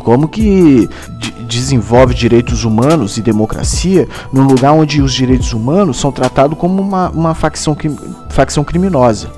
como 0.00 0.28
que 0.28 0.88
desenvolve 1.46 2.14
direitos 2.14 2.64
humanos 2.64 3.16
e 3.16 3.22
democracia 3.22 4.08
num 4.32 4.44
lugar 4.44 4.72
onde 4.72 5.00
os 5.00 5.12
direitos 5.12 5.52
humanos 5.52 5.98
são 5.98 6.10
tratados 6.10 6.58
como 6.58 6.82
uma, 6.82 7.10
uma 7.10 7.34
facção, 7.34 7.76
facção 8.30 8.64
criminosa. 8.64 9.30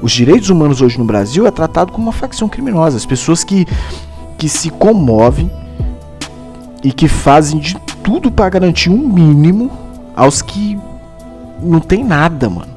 Os 0.00 0.12
direitos 0.12 0.50
humanos 0.50 0.80
hoje 0.80 0.98
no 0.98 1.04
Brasil 1.04 1.46
é 1.46 1.50
tratado 1.50 1.92
como 1.92 2.06
uma 2.06 2.12
facção 2.12 2.48
criminosa. 2.48 2.96
As 2.96 3.06
pessoas 3.06 3.44
que, 3.44 3.66
que 4.36 4.48
se 4.48 4.70
comovem 4.70 5.50
e 6.82 6.92
que 6.92 7.06
fazem 7.06 7.60
de 7.60 7.76
tudo 8.02 8.30
para 8.30 8.48
garantir 8.48 8.90
um 8.90 9.08
mínimo 9.08 9.70
aos 10.16 10.42
que 10.42 10.76
não 11.62 11.80
tem 11.80 12.04
nada, 12.04 12.48
mano. 12.50 12.72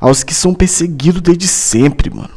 Aos 0.00 0.22
que 0.22 0.32
são 0.32 0.54
perseguidos 0.54 1.20
desde 1.20 1.46
sempre, 1.46 2.10
mano. 2.10 2.30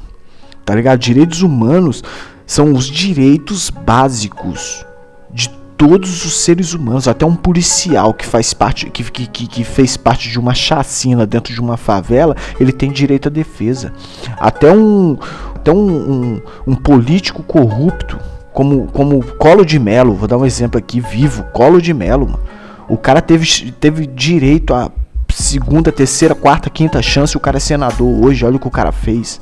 Tá 0.65 0.75
ligado? 0.75 0.99
Direitos 0.99 1.41
humanos 1.41 2.03
são 2.45 2.73
os 2.73 2.85
direitos 2.85 3.69
básicos 3.69 4.85
de 5.31 5.49
todos 5.77 6.25
os 6.25 6.37
seres 6.37 6.73
humanos, 6.73 7.07
até 7.07 7.25
um 7.25 7.35
policial 7.35 8.13
que 8.13 8.25
faz 8.25 8.53
parte, 8.53 8.89
que, 8.89 9.03
que, 9.03 9.27
que, 9.27 9.63
fez 9.63 9.97
parte 9.97 10.29
de 10.29 10.39
uma 10.39 10.53
chacina 10.53 11.25
dentro 11.25 11.53
de 11.53 11.59
uma 11.59 11.75
favela, 11.75 12.35
ele 12.59 12.71
tem 12.71 12.91
direito 12.91 13.27
à 13.27 13.31
defesa. 13.31 13.91
Até 14.37 14.71
um, 14.71 15.17
até 15.55 15.71
um, 15.71 16.11
um, 16.11 16.41
um 16.67 16.75
político 16.75 17.43
corrupto, 17.43 18.17
como, 18.53 18.87
como 18.87 19.23
Colo 19.37 19.65
de 19.65 19.79
Melo, 19.79 20.13
vou 20.13 20.27
dar 20.27 20.37
um 20.37 20.45
exemplo 20.45 20.77
aqui, 20.77 21.01
vivo, 21.01 21.43
Colo 21.51 21.81
de 21.81 21.93
Melo, 21.93 22.27
mano. 22.27 22.43
O 22.87 22.97
cara 22.97 23.21
teve, 23.21 23.71
teve 23.71 24.05
direito 24.05 24.73
a 24.73 24.91
segunda, 25.33 25.91
terceira, 25.91 26.35
quarta, 26.35 26.69
quinta 26.69 27.01
chance. 27.01 27.35
O 27.35 27.39
cara 27.39 27.57
é 27.57 27.59
senador 27.59 28.23
hoje. 28.23 28.45
Olha 28.45 28.55
o 28.55 28.59
que 28.59 28.67
o 28.67 28.71
cara 28.71 28.91
fez. 28.91 29.39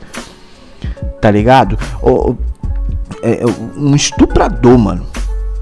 Tá 1.19 1.29
ligado? 1.29 1.77
O, 2.01 2.35
é, 3.21 3.41
é, 3.41 3.45
um 3.77 3.95
estuprador, 3.95 4.77
mano. 4.77 5.05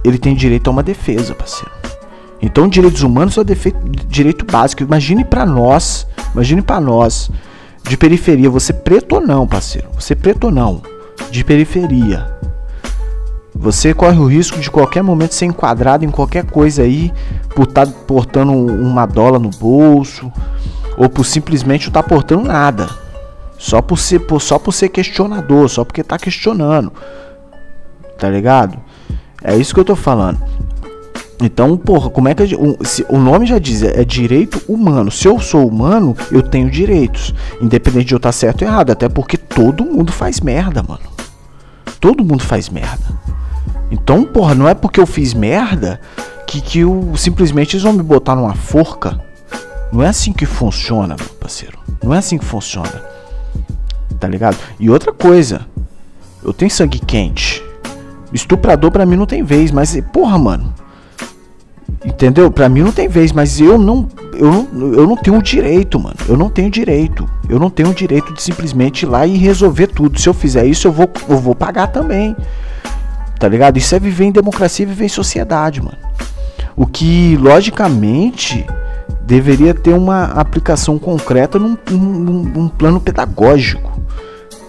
Ele 0.03 0.17
tem 0.17 0.36
direito 0.36 0.67
a 0.67 0.71
uma 0.71 0.83
defesa, 0.83 1.36
parceiro. 1.36 1.71
Então, 2.41 2.69
direitos 2.69 3.03
humanos 3.03 3.38
é 3.38 3.41
direito 4.07 4.45
básico. 4.45 4.83
Imagine 4.83 5.25
para 5.25 5.45
nós, 5.45 6.07
imagine 6.33 6.62
para 6.62 6.79
nós 6.79 7.29
de 7.83 7.98
periferia, 7.98 8.50
você 8.50 8.71
preto 8.71 9.15
ou 9.15 9.21
não, 9.21 9.48
parceiro. 9.48 9.89
Você 9.95 10.15
preto 10.15 10.45
ou 10.45 10.51
não, 10.51 10.81
de 11.31 11.43
periferia. 11.43 12.25
Você 13.60 13.94
corre 13.94 14.18
o 14.18 14.25
risco 14.25 14.58
de 14.58 14.72
qualquer 14.72 15.04
momento 15.04 15.34
ser 15.34 15.46
enquadrado 15.46 16.06
em 16.06 16.10
qualquer 16.10 16.46
coisa 16.46 16.84
aí, 16.84 17.12
por 17.54 17.63
estar 17.63 17.86
tá 17.86 17.92
portando 18.08 18.54
uma 18.54 19.06
dólar 19.06 19.38
no 19.38 19.50
bolso, 19.50 20.32
ou 20.98 21.10
por 21.10 21.25
simplesmente 21.25 21.84
não 21.84 21.89
estar 21.89 22.04
tá 22.04 22.08
portando 22.08 22.44
nada. 22.48 22.89
Só 23.58 23.82
por 23.82 24.00
ser, 24.00 24.20
por, 24.20 24.42
só 24.42 24.58
por 24.58 24.72
ser 24.72 24.88
questionador, 24.88 25.68
só 25.68 25.84
porque 25.84 26.01
tá 26.01 26.18
questionando. 26.18 26.94
Tá 28.18 28.30
ligado? 28.30 28.78
É 29.44 29.58
isso 29.58 29.74
que 29.74 29.80
eu 29.82 29.86
tô 29.86 29.96
falando. 29.96 30.39
Então, 31.42 31.75
porra, 31.75 32.10
como 32.10 32.30
é 32.30 32.36
que 32.36 32.56
um, 32.56 32.78
se, 32.82 33.06
o 33.10 33.18
nome 33.18 33.46
já 33.46 33.60
diz, 33.60 33.84
é, 33.84 34.01
é 34.01 34.06
direito 34.06 34.62
humano. 34.70 35.12
Se 35.12 35.28
eu 35.28 35.38
sou 35.38 35.68
humano, 35.68 36.16
eu 36.32 36.42
tenho 36.42 36.70
direitos, 36.70 37.36
independente 37.62 38.06
de 38.06 38.13
eu 38.13 38.18
estar 38.18 38.30
tá 38.30 38.34
certo 38.34 38.62
ou 38.62 38.70
errado, 38.70 38.92
até 38.92 39.10
porque 39.10 39.36
todo 39.36 39.84
mundo 39.84 40.13
faz 40.13 40.39
merda, 40.39 40.82
mano. 40.82 41.01
Todo 42.00 42.24
mundo 42.24 42.44
faz 42.44 42.70
merda. 42.70 43.04
Então, 43.91 44.24
porra, 44.24 44.53
não 44.53 44.67
é 44.67 44.74
porque 44.74 45.00
eu 45.00 45.08
fiz 45.08 45.34
merda 45.34 46.00
que, 46.46 46.62
que 46.62 46.79
eu, 46.79 47.13
simplesmente 47.15 47.75
eles 47.75 47.84
vão 47.84 47.93
me 47.93 48.03
botar 48.03 48.36
numa 48.36 48.53
forca. 48.53 49.19
Não 49.91 50.03
é 50.03 50.08
assim 50.08 50.31
que 50.31 50.46
funciona, 50.46 51.15
meu 51.17 51.29
parceiro. 51.39 51.79
Não 52.03 52.13
é 52.13 52.19
assim 52.19 52.38
que 52.38 52.46
funciona. 52.46 53.03
Tá 54.19 54.27
ligado? 54.27 54.58
E 54.79 54.89
outra 54.89 55.12
coisa, 55.12 55.65
eu 56.43 56.53
tenho 56.53 56.69
sangue 56.69 57.00
quente. 57.00 57.63
Estuprador 58.31 58.91
pra 58.91 59.05
mim 59.05 59.15
não 59.15 59.25
tem 59.25 59.43
vez, 59.43 59.72
mas 59.72 60.00
porra, 60.13 60.38
mano. 60.38 60.74
Entendeu? 62.05 62.50
Pra 62.51 62.69
mim 62.69 62.81
não 62.81 62.91
tem 62.91 63.08
vez, 63.08 63.31
mas 63.31 63.60
eu 63.60 63.77
não, 63.77 64.08
eu 64.34 64.67
não, 64.72 64.93
eu 64.93 65.08
não 65.08 65.17
tenho 65.17 65.41
direito, 65.41 66.00
mano. 66.00 66.15
Eu 66.27 66.38
não 66.38 66.50
tenho 66.50 66.69
direito. 66.69 67.27
Eu 67.50 67.60
não 67.60 67.69
tenho 67.69 67.93
direito 67.93 68.34
de 68.34 68.41
simplesmente 68.41 69.03
ir 69.03 69.08
lá 69.08 69.25
e 69.25 69.36
resolver 69.36 69.88
tudo. 69.88 70.19
Se 70.19 70.29
eu 70.29 70.34
fizer 70.34 70.65
isso, 70.65 70.88
eu 70.88 70.91
vou, 70.91 71.10
eu 71.27 71.38
vou 71.38 71.55
pagar 71.55 71.88
também. 71.88 72.36
Tá 73.39 73.48
ligado? 73.48 73.77
Isso 73.77 73.96
é 73.96 74.00
viver 74.00 74.25
em 74.25 74.31
democracia 74.31 74.84
e 74.84 74.89
viver 74.89 75.05
em 75.05 75.10
sociedade, 75.10 75.81
mano. 75.81 75.98
O 76.75 76.86
que, 76.86 77.38
logicamente, 77.38 78.65
deveria 79.22 79.74
ter 79.74 79.93
uma 79.93 80.25
aplicação 80.25 81.00
concreta 81.00 81.58
num, 81.58 81.77
num, 81.89 82.43
num 82.43 82.67
plano 82.67 83.00
pedagógico. 83.00 84.01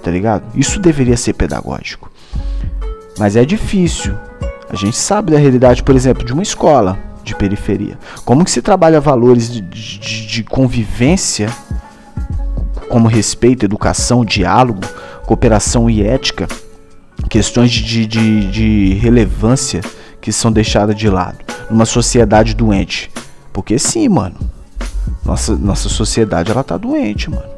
Tá 0.02 0.10
ligado? 0.10 0.44
Isso 0.54 0.78
deveria 0.78 1.16
ser 1.16 1.32
pedagógico. 1.32 2.10
Mas 3.18 3.36
é 3.36 3.44
difícil. 3.44 4.14
A 4.68 4.76
gente 4.76 4.96
sabe 4.96 5.32
da 5.32 5.38
realidade, 5.38 5.82
por 5.82 5.96
exemplo, 5.96 6.24
de 6.24 6.32
uma 6.32 6.42
escola 6.42 6.98
de 7.24 7.34
periferia. 7.34 7.98
Como 8.24 8.44
que 8.44 8.50
se 8.50 8.62
trabalha 8.62 9.00
valores 9.00 9.50
de, 9.52 9.60
de, 9.60 10.26
de 10.26 10.44
convivência, 10.44 11.50
como 12.88 13.08
respeito, 13.08 13.64
educação, 13.64 14.24
diálogo, 14.24 14.80
cooperação 15.26 15.90
e 15.90 16.02
ética, 16.02 16.46
questões 17.30 17.70
de, 17.70 18.06
de, 18.06 18.50
de 18.50 18.94
relevância 18.94 19.80
que 20.20 20.32
são 20.32 20.52
deixadas 20.52 20.96
de 20.96 21.08
lado 21.08 21.38
numa 21.70 21.87
sociedade 21.87 22.54
doente. 22.54 23.10
Porque 23.52 23.78
sim, 23.78 24.08
mano. 24.08 24.37
Nossa, 25.25 25.56
nossa 25.56 25.88
sociedade 25.88 26.50
ela 26.50 26.64
tá 26.64 26.76
doente, 26.76 27.30
mano. 27.30 27.49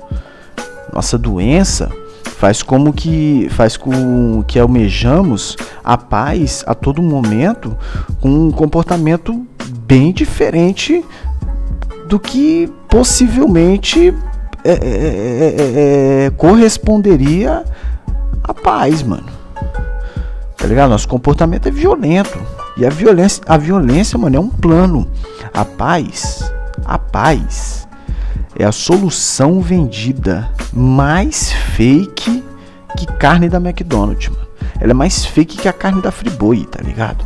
Nossa 0.92 1.16
doença 1.16 1.90
faz 2.36 2.62
como 2.62 2.92
que 2.92 3.48
faz 3.50 3.76
com 3.76 4.42
que 4.46 4.58
almejamos 4.58 5.56
a 5.82 5.96
paz 5.96 6.62
a 6.66 6.74
todo 6.74 7.00
momento 7.00 7.76
com 8.20 8.28
um 8.28 8.50
comportamento 8.50 9.46
bem 9.86 10.12
diferente 10.12 11.02
do 12.08 12.18
que 12.20 12.70
possivelmente 12.88 14.14
é, 14.64 14.72
é, 14.72 16.26
é, 16.26 16.30
corresponderia 16.36 17.64
à 18.44 18.52
paz, 18.52 19.02
mano. 19.02 19.31
Tá 20.62 20.68
ligado? 20.68 20.90
Nosso 20.90 21.08
comportamento 21.08 21.66
é 21.66 21.72
violento. 21.72 22.40
E 22.76 22.86
a 22.86 22.88
violência, 22.88 23.42
a 23.48 23.58
violência, 23.58 24.16
mano, 24.16 24.36
é 24.36 24.40
um 24.40 24.48
plano. 24.48 25.10
A 25.52 25.64
paz, 25.64 26.52
a 26.84 26.96
paz 26.96 27.88
é 28.56 28.64
a 28.64 28.70
solução 28.70 29.60
vendida 29.60 30.48
mais 30.72 31.50
fake 31.50 32.44
que 32.96 33.06
carne 33.18 33.48
da 33.48 33.58
McDonald's, 33.58 34.28
mano. 34.28 34.46
Ela 34.80 34.92
é 34.92 34.94
mais 34.94 35.24
fake 35.24 35.56
que 35.56 35.68
a 35.68 35.72
carne 35.72 36.00
da 36.00 36.12
Friboi, 36.12 36.64
tá 36.64 36.80
ligado? 36.80 37.24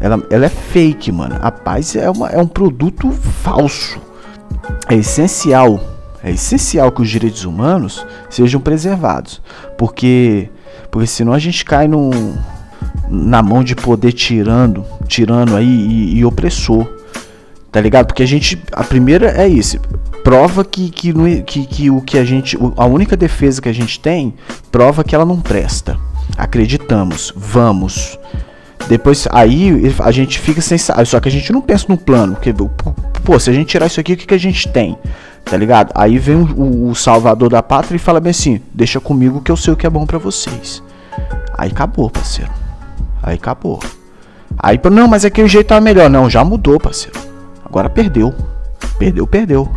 Ela, 0.00 0.20
ela 0.28 0.46
é 0.46 0.48
fake, 0.48 1.12
mano. 1.12 1.38
A 1.40 1.52
paz 1.52 1.94
é, 1.94 2.10
uma, 2.10 2.30
é 2.30 2.38
um 2.38 2.48
produto 2.48 3.12
falso. 3.12 4.00
É 4.88 4.96
essencial. 4.96 5.80
É 6.22 6.32
essencial 6.32 6.90
que 6.90 7.00
os 7.00 7.08
direitos 7.08 7.44
humanos 7.44 8.04
sejam 8.28 8.60
preservados. 8.60 9.40
Porque, 9.76 10.50
porque 10.90 11.06
senão 11.06 11.32
a 11.32 11.38
gente 11.38 11.64
cai 11.64 11.86
num, 11.88 12.36
na 13.08 13.42
mão 13.42 13.62
de 13.62 13.74
poder 13.74 14.12
tirando, 14.12 14.84
tirando 15.06 15.56
aí 15.56 15.66
e, 15.66 16.18
e 16.18 16.24
opressor. 16.24 16.86
Tá 17.70 17.80
ligado? 17.80 18.06
Porque 18.06 18.22
a 18.22 18.26
gente. 18.26 18.60
A 18.72 18.82
primeira 18.82 19.30
é 19.30 19.46
isso. 19.46 19.78
Prova 20.24 20.64
que, 20.64 20.90
que, 20.90 21.12
que, 21.42 21.66
que 21.66 21.90
o 21.90 22.00
que 22.00 22.18
a 22.18 22.24
gente. 22.24 22.58
A 22.76 22.86
única 22.86 23.16
defesa 23.16 23.60
que 23.60 23.68
a 23.68 23.74
gente 23.74 24.00
tem 24.00 24.34
prova 24.72 25.04
que 25.04 25.14
ela 25.14 25.24
não 25.24 25.40
presta. 25.40 25.98
Acreditamos, 26.36 27.32
vamos. 27.36 28.18
Depois 28.86 29.26
aí 29.32 29.92
a 29.98 30.10
gente 30.10 30.38
fica 30.38 30.60
sem 30.60 30.78
só 30.78 31.20
que 31.20 31.28
a 31.28 31.32
gente 31.32 31.52
não 31.52 31.60
pensa 31.60 31.86
no 31.88 31.96
plano, 31.96 32.34
porque 32.34 32.54
pô, 33.24 33.38
se 33.38 33.50
a 33.50 33.52
gente 33.52 33.68
tirar 33.68 33.86
isso 33.86 34.00
aqui, 34.00 34.12
o 34.12 34.16
que, 34.16 34.26
que 34.26 34.34
a 34.34 34.38
gente 34.38 34.68
tem? 34.68 34.96
Tá 35.44 35.56
ligado? 35.56 35.92
Aí 35.94 36.18
vem 36.18 36.36
o, 36.36 36.90
o 36.90 36.94
salvador 36.94 37.50
da 37.50 37.62
pátria 37.62 37.96
e 37.96 37.98
fala 37.98 38.20
bem 38.20 38.30
assim: 38.30 38.60
"Deixa 38.72 39.00
comigo 39.00 39.40
que 39.40 39.50
eu 39.50 39.56
sei 39.56 39.72
o 39.72 39.76
que 39.76 39.86
é 39.86 39.90
bom 39.90 40.06
para 40.06 40.18
vocês". 40.18 40.82
Aí 41.56 41.70
acabou, 41.70 42.08
parceiro. 42.08 42.52
Aí 43.22 43.34
acabou. 43.34 43.80
Aí, 44.58 44.80
não, 44.90 45.08
mas 45.08 45.24
aquele 45.24 45.48
jeito 45.48 45.68
tá 45.68 45.80
melhor. 45.80 46.08
Não, 46.08 46.30
já 46.30 46.44
mudou, 46.44 46.78
parceiro. 46.78 47.18
Agora 47.64 47.90
perdeu. 47.90 48.34
Perdeu, 48.98 49.26
perdeu. 49.26 49.68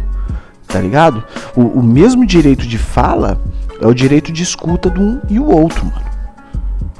Tá 0.67 0.79
ligado? 0.79 1.23
O, 1.55 1.61
o 1.61 1.83
mesmo 1.83 2.25
direito 2.25 2.65
de 2.65 2.77
fala 2.77 3.41
é 3.81 3.87
o 3.87 3.93
direito 3.93 4.31
de 4.31 4.43
escuta 4.43 4.89
de 4.89 4.99
um 4.99 5.19
e 5.29 5.39
o 5.39 5.45
outro, 5.45 5.85
mano. 5.85 6.10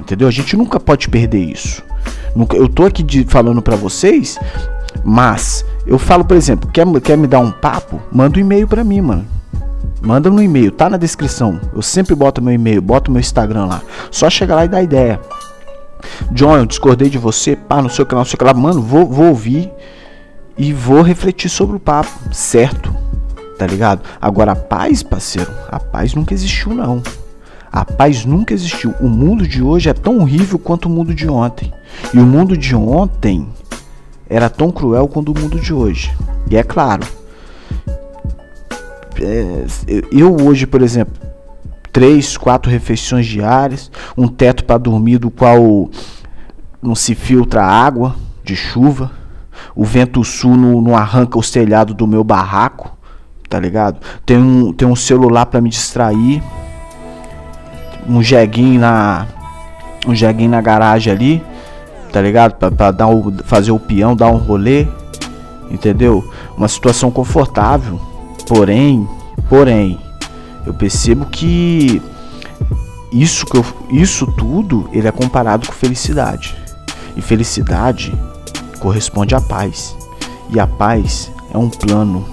Entendeu? 0.02 0.26
A 0.26 0.32
gente 0.32 0.56
nunca 0.56 0.80
pode 0.80 1.08
perder 1.08 1.38
isso. 1.38 1.80
Nunca, 2.34 2.56
eu 2.56 2.68
tô 2.68 2.84
aqui 2.84 3.04
de, 3.04 3.24
falando 3.24 3.62
para 3.62 3.76
vocês, 3.76 4.36
mas 5.04 5.64
eu 5.86 5.96
falo, 5.96 6.24
por 6.24 6.36
exemplo, 6.36 6.68
quer, 6.72 6.84
quer 7.00 7.16
me 7.16 7.28
dar 7.28 7.38
um 7.38 7.52
papo? 7.52 8.02
Manda 8.10 8.36
um 8.36 8.40
e-mail 8.40 8.66
para 8.66 8.82
mim, 8.82 9.00
mano. 9.00 9.24
Manda 10.00 10.28
no 10.28 10.42
e-mail, 10.42 10.72
tá 10.72 10.90
na 10.90 10.96
descrição. 10.96 11.60
Eu 11.72 11.80
sempre 11.80 12.16
boto 12.16 12.42
meu 12.42 12.52
e-mail, 12.52 12.82
boto 12.82 13.12
meu 13.12 13.20
Instagram 13.20 13.66
lá. 13.66 13.82
Só 14.10 14.28
chegar 14.28 14.56
lá 14.56 14.64
e 14.64 14.68
dar 14.68 14.82
ideia. 14.82 15.20
John, 16.32 16.56
eu 16.56 16.66
discordei 16.66 17.08
de 17.08 17.16
você, 17.16 17.54
pá, 17.54 17.80
no 17.80 17.88
seu 17.88 18.04
canal, 18.04 18.24
no 18.24 18.28
seu 18.28 18.36
canal. 18.36 18.56
Mano, 18.56 18.82
vou, 18.82 19.06
vou 19.06 19.26
ouvir 19.26 19.70
e 20.58 20.72
vou 20.72 21.00
refletir 21.02 21.48
sobre 21.48 21.76
o 21.76 21.80
papo, 21.80 22.10
certo? 22.32 22.92
Tá 23.56 23.68
ligado? 23.68 24.02
Agora, 24.20 24.50
a 24.50 24.56
paz, 24.56 25.00
parceiro, 25.04 25.52
a 25.70 25.78
paz 25.78 26.12
nunca 26.12 26.34
existiu, 26.34 26.74
não. 26.74 27.00
A 27.72 27.84
paz 27.84 28.26
nunca 28.26 28.52
existiu. 28.52 28.94
O 29.00 29.08
mundo 29.08 29.48
de 29.48 29.62
hoje 29.62 29.88
é 29.88 29.94
tão 29.94 30.18
horrível 30.18 30.58
quanto 30.58 30.86
o 30.86 30.90
mundo 30.90 31.14
de 31.14 31.26
ontem. 31.28 31.72
E 32.12 32.18
o 32.18 32.26
mundo 32.26 32.56
de 32.56 32.76
ontem 32.76 33.48
era 34.28 34.50
tão 34.50 34.70
cruel 34.70 35.08
quanto 35.08 35.32
o 35.32 35.40
mundo 35.40 35.58
de 35.58 35.72
hoje. 35.72 36.14
E 36.50 36.56
é 36.56 36.62
claro, 36.62 37.06
é, 39.20 39.64
eu 40.10 40.36
hoje, 40.36 40.66
por 40.66 40.82
exemplo, 40.82 41.14
três, 41.92 42.36
quatro 42.36 42.70
refeições 42.70 43.26
diárias, 43.26 43.90
um 44.16 44.26
teto 44.26 44.64
para 44.64 44.78
dormir 44.78 45.18
do 45.18 45.30
qual 45.30 45.90
não 46.82 46.94
se 46.94 47.14
filtra 47.14 47.62
água 47.62 48.16
de 48.42 48.56
chuva, 48.56 49.10
o 49.74 49.84
vento 49.84 50.24
sul 50.24 50.56
não, 50.56 50.80
não 50.80 50.96
arranca 50.96 51.38
o 51.38 51.42
telhado 51.42 51.94
do 51.94 52.06
meu 52.06 52.24
barraco, 52.24 52.96
tá 53.48 53.60
ligado? 53.60 54.00
Tem 54.26 54.36
um, 54.36 54.72
tem 54.72 54.88
um 54.88 54.96
celular 54.96 55.46
para 55.46 55.60
me 55.60 55.68
distrair, 55.68 56.42
um 58.06 58.22
jeguinho 58.22 58.80
na 58.80 59.26
um 60.06 60.14
jeguinho 60.14 60.50
na 60.50 60.60
garagem 60.60 61.12
ali, 61.12 61.42
tá 62.12 62.20
ligado? 62.20 62.54
Para 62.54 62.90
dar 62.90 63.08
o, 63.08 63.32
fazer 63.44 63.70
o 63.70 63.78
peão, 63.78 64.16
dar 64.16 64.28
um 64.28 64.36
rolê, 64.36 64.86
entendeu? 65.70 66.28
Uma 66.56 66.68
situação 66.68 67.10
confortável, 67.10 68.00
porém, 68.46 69.08
porém, 69.48 69.98
eu 70.66 70.74
percebo 70.74 71.26
que 71.26 72.02
isso 73.12 73.44
que 73.46 73.56
eu, 73.56 73.64
isso 73.90 74.26
tudo 74.26 74.88
ele 74.92 75.06
é 75.06 75.12
comparado 75.12 75.66
com 75.66 75.72
felicidade. 75.72 76.56
E 77.16 77.20
felicidade 77.20 78.12
corresponde 78.80 79.34
à 79.34 79.40
paz. 79.40 79.94
E 80.50 80.58
a 80.58 80.66
paz 80.66 81.30
é 81.52 81.58
um 81.58 81.68
plano. 81.68 82.24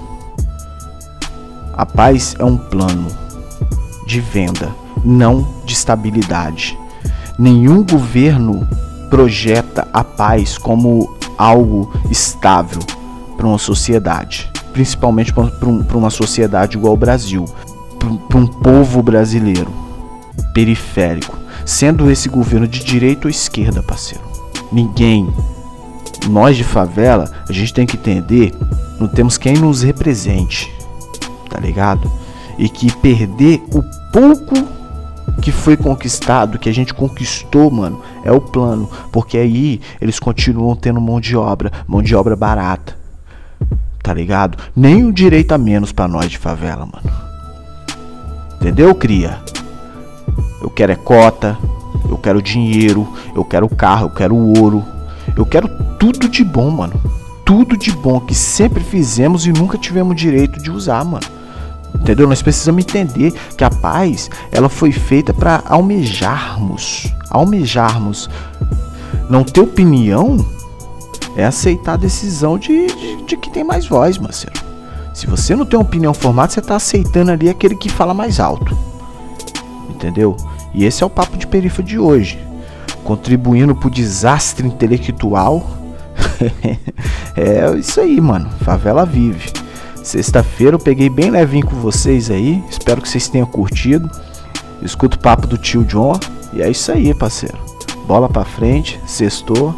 A 1.73 1.85
paz 1.85 2.35
é 2.39 2.43
um 2.43 2.57
plano 2.57 3.07
de 4.05 4.19
venda, 4.19 4.73
não 5.03 5.47
de 5.65 5.73
estabilidade. 5.73 6.77
Nenhum 7.37 7.83
governo 7.83 8.67
projeta 9.09 9.87
a 9.93 10.03
paz 10.03 10.57
como 10.57 11.15
algo 11.37 11.91
estável 12.09 12.81
para 13.37 13.47
uma 13.47 13.57
sociedade, 13.57 14.51
principalmente 14.73 15.33
para 15.33 15.97
uma 15.97 16.09
sociedade 16.09 16.77
igual 16.77 16.91
ao 16.91 16.97
Brasil, 16.97 17.45
para 18.27 18.37
um 18.37 18.47
povo 18.47 19.01
brasileiro 19.01 19.71
periférico, 20.53 21.37
sendo 21.65 22.11
esse 22.11 22.27
governo 22.27 22.67
de 22.67 22.83
direita 22.83 23.27
ou 23.27 23.29
esquerda, 23.29 23.81
parceiro. 23.81 24.23
Ninguém, 24.71 25.33
nós 26.29 26.57
de 26.57 26.63
favela, 26.63 27.31
a 27.47 27.53
gente 27.53 27.73
tem 27.73 27.85
que 27.85 27.97
entender, 27.97 28.53
não 28.99 29.07
temos 29.07 29.37
quem 29.37 29.53
nos 29.53 29.81
represente, 29.81 30.71
tá 31.49 31.59
ligado? 31.59 32.11
E 32.57 32.67
que 32.67 32.91
perder 32.97 33.63
o 33.73 33.81
pouco 34.11 34.55
que 35.39 35.51
foi 35.51 35.77
conquistado, 35.77 36.59
que 36.59 36.69
a 36.69 36.73
gente 36.73 36.93
conquistou, 36.93 37.71
mano, 37.71 38.01
é 38.23 38.31
o 38.31 38.41
plano, 38.41 38.89
porque 39.11 39.37
aí 39.37 39.81
eles 40.01 40.19
continuam 40.19 40.75
tendo 40.75 40.99
mão 40.99 41.19
de 41.19 41.35
obra, 41.35 41.71
mão 41.87 42.01
de 42.01 42.15
obra 42.15 42.35
barata. 42.35 42.97
Tá 44.01 44.13
ligado? 44.13 44.57
Nem 44.75 45.03
um 45.03 45.11
direito 45.11 45.51
a 45.51 45.57
menos 45.57 45.91
para 45.91 46.07
nós 46.07 46.29
de 46.29 46.37
favela, 46.37 46.85
mano. 46.85 47.09
Entendeu, 48.55 48.93
cria? 48.95 49.39
Eu 50.61 50.69
quero 50.69 50.91
é 50.91 50.95
cota, 50.95 51.57
eu 52.09 52.17
quero 52.17 52.41
dinheiro, 52.41 53.07
eu 53.35 53.45
quero 53.45 53.69
carro, 53.69 54.07
eu 54.07 54.09
quero 54.09 54.35
ouro. 54.35 54.83
Eu 55.35 55.45
quero 55.45 55.69
tudo 55.97 56.27
de 56.27 56.43
bom, 56.43 56.69
mano. 56.69 56.93
Tudo 57.45 57.77
de 57.77 57.91
bom 57.91 58.19
que 58.19 58.35
sempre 58.35 58.83
fizemos 58.83 59.45
e 59.45 59.51
nunca 59.51 59.77
tivemos 59.77 60.15
direito 60.15 60.61
de 60.61 60.69
usar, 60.69 61.03
mano. 61.05 61.25
Entendeu? 61.95 62.27
Nós 62.27 62.41
precisamos 62.41 62.83
entender 62.83 63.33
que 63.57 63.63
a 63.63 63.69
paz, 63.69 64.29
ela 64.51 64.69
foi 64.69 64.91
feita 64.91 65.33
para 65.33 65.63
almejarmos, 65.65 67.13
almejarmos. 67.29 68.29
Não 69.29 69.43
ter 69.43 69.61
opinião 69.61 70.45
é 71.35 71.45
aceitar 71.45 71.93
a 71.93 71.97
decisão 71.97 72.57
de, 72.57 72.87
de, 72.87 73.23
de 73.23 73.37
que 73.37 73.49
tem 73.49 73.63
mais 73.63 73.87
voz, 73.87 74.17
Marcelo. 74.17 74.55
Se 75.13 75.27
você 75.27 75.55
não 75.55 75.65
tem 75.65 75.77
uma 75.77 75.85
opinião 75.85 76.13
formada, 76.13 76.51
você 76.51 76.59
está 76.59 76.75
aceitando 76.75 77.31
ali 77.31 77.49
aquele 77.49 77.75
que 77.75 77.89
fala 77.89 78.13
mais 78.13 78.39
alto. 78.39 78.77
Entendeu? 79.89 80.37
E 80.73 80.85
esse 80.85 81.03
é 81.03 81.05
o 81.05 81.09
papo 81.09 81.37
de 81.37 81.45
perifa 81.45 81.83
de 81.83 81.99
hoje, 81.99 82.39
contribuindo 83.03 83.75
para 83.75 83.87
o 83.87 83.91
desastre 83.91 84.65
intelectual. 84.65 85.67
é 87.35 87.77
isso 87.77 87.99
aí, 87.99 88.19
mano. 88.21 88.49
Favela 88.61 89.05
vive. 89.05 89.51
Sexta-feira 90.09 90.73
eu 90.73 90.79
peguei 90.79 91.07
bem 91.07 91.29
levinho 91.29 91.67
com 91.67 91.75
vocês 91.75 92.31
aí. 92.31 92.63
Espero 92.67 92.99
que 92.99 93.07
vocês 93.07 93.29
tenham 93.29 93.45
curtido. 93.45 94.09
Escuta 94.81 95.15
o 95.15 95.19
papo 95.19 95.45
do 95.45 95.55
tio 95.55 95.83
John. 95.83 96.13
E 96.51 96.63
é 96.63 96.71
isso 96.71 96.91
aí, 96.91 97.13
parceiro. 97.13 97.59
Bola 98.07 98.27
pra 98.27 98.43
frente, 98.43 98.99
sextou. 99.05 99.71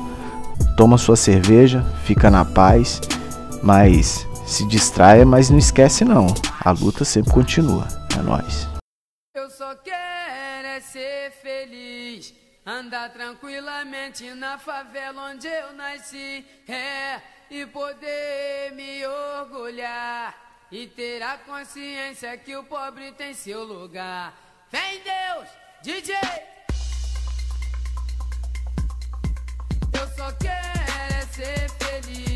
Toma 0.78 0.98
sua 0.98 1.18
cerveja, 1.18 1.84
fica 2.06 2.32
na 2.32 2.46
paz. 2.46 3.02
Mas 3.62 4.26
se 4.46 4.66
distraia, 4.66 5.26
mas 5.26 5.50
não 5.50 5.58
esquece 5.58 6.06
não. 6.06 6.28
A 6.64 6.72
luta 6.72 7.04
sempre 7.04 7.34
continua. 7.34 7.86
É 8.18 8.22
nóis. 8.22 8.70
Eu 9.36 9.50
só 9.50 9.76
quero 9.76 10.66
é 10.66 10.80
ser 10.80 11.34
feliz. 11.44 12.34
Andar 12.66 13.10
tranquilamente 13.12 14.34
na 14.36 14.58
favela 14.58 15.30
onde 15.30 15.48
eu 15.48 15.74
nasci. 15.74 16.46
É 16.70 17.20
e 17.52 17.66
poder 17.66 18.72
me 18.72 19.06
orgulhar 19.06 20.34
e 20.72 20.88
ter 20.88 21.22
a 21.22 21.38
consciência 21.38 22.38
que 22.38 22.56
o 22.56 22.64
pobre 22.64 23.12
tem 23.12 23.34
seu 23.34 23.66
lugar. 23.66 24.34
Vem 24.72 25.02
Deus, 25.02 25.50
DJ! 25.84 26.16
Eu 29.92 30.08
só 30.16 30.32
quero 30.32 31.14
é 31.14 31.26
ser 31.26 31.70
feliz. 31.72 32.31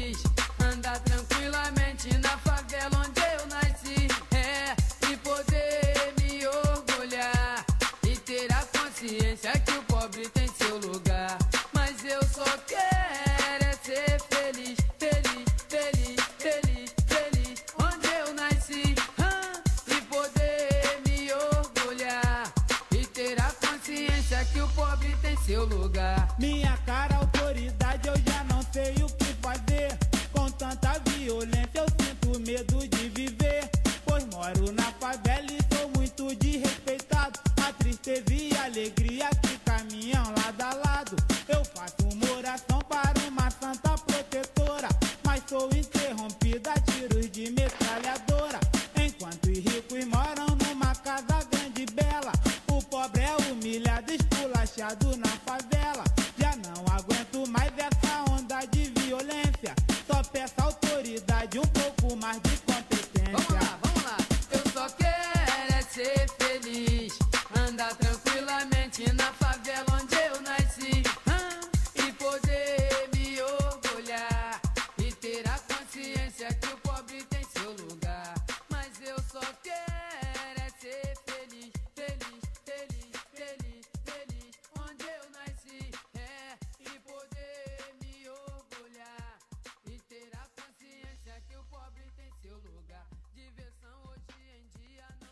Baixado 54.77 55.15
na 55.15 55.24